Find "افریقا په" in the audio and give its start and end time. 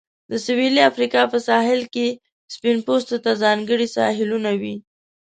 0.89-1.37